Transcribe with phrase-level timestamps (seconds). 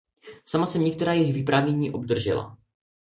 [0.45, 2.57] Sama jsem některá jejich vyprávění obdržela.